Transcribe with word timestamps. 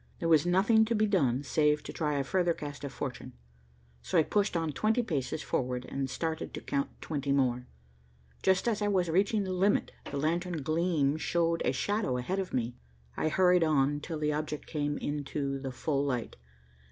There 0.17 0.27
was 0.27 0.47
nothing 0.47 0.83
to 0.85 0.95
be 0.95 1.05
done 1.05 1.43
save 1.43 1.83
to 1.83 1.93
try 1.93 2.15
a 2.17 2.23
further 2.23 2.55
cast 2.55 2.83
of 2.83 2.91
fortune, 2.91 3.33
so 4.01 4.17
I 4.17 4.23
pushed 4.23 4.57
on 4.57 4.71
twenty 4.73 5.03
paces 5.03 5.43
forward 5.43 5.85
and 5.89 6.09
started 6.09 6.55
to 6.55 6.61
count 6.61 6.89
twenty 7.01 7.31
more. 7.31 7.67
Just 8.41 8.67
as 8.67 8.81
I 8.81 8.87
was 8.87 9.09
reaching 9.09 9.43
the 9.43 9.53
limit, 9.53 9.91
the 10.09 10.17
lantern 10.17 10.63
gleam 10.63 11.17
showed 11.17 11.61
a 11.63 11.71
shadow 11.71 12.17
ahead 12.17 12.39
of 12.39 12.51
me. 12.51 12.77
I 13.15 13.29
hurried 13.29 13.63
on 13.63 13.99
till 13.99 14.17
the 14.17 14.33
object 14.33 14.65
came 14.65 14.97
into 14.97 15.59
the 15.59 15.71
full 15.71 16.03
light. 16.03 16.35